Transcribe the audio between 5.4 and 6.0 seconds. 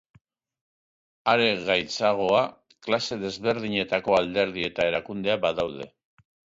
badaude.